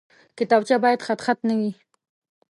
کتابچه 0.37 0.75
باید 0.83 1.05
خطخط 1.07 1.37
نه 1.47 1.55
وي 1.59 1.71